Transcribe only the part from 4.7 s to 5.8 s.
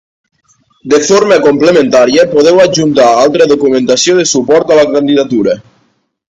a la candidatura.